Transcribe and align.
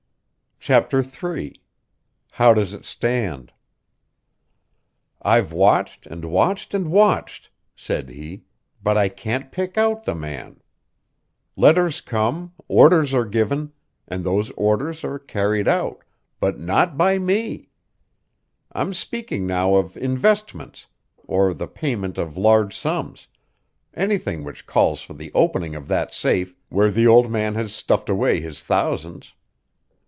CHAPTER 0.63 0.99
III 1.03 1.55
"How 2.33 2.53
does 2.53 2.71
it 2.75 2.85
stand" 2.85 3.51
"I've 5.19 5.51
watched 5.51 6.05
and 6.05 6.23
watched 6.23 6.75
and 6.75 6.91
watched," 6.91 7.49
said 7.75 8.09
he, 8.09 8.43
"but 8.83 8.95
I 8.95 9.09
can't 9.09 9.51
pick 9.51 9.75
out 9.75 10.03
the 10.03 10.13
man. 10.13 10.61
Letters 11.55 11.99
come, 12.01 12.53
orders 12.67 13.11
are 13.11 13.25
given, 13.25 13.73
and 14.07 14.23
those 14.23 14.51
orders 14.51 15.03
are 15.03 15.17
carried 15.17 15.67
out, 15.67 16.03
but 16.39 16.59
not 16.59 16.95
by 16.95 17.17
me. 17.17 17.69
I'm 18.71 18.93
speaking 18.93 19.47
now 19.47 19.73
of 19.73 19.97
investments, 19.97 20.85
or 21.25 21.55
the 21.55 21.67
payment 21.67 22.19
of 22.19 22.37
large 22.37 22.77
sums; 22.77 23.25
anything 23.95 24.43
which 24.43 24.67
calls 24.67 25.01
for 25.01 25.15
the 25.15 25.31
opening 25.33 25.73
of 25.73 25.87
that 25.87 26.13
safe 26.13 26.55
where 26.69 26.91
the 26.91 27.07
old 27.07 27.31
man 27.31 27.55
has 27.55 27.73
stuffed 27.73 28.09
away 28.09 28.39
his 28.41 28.61
thousands. 28.61 29.33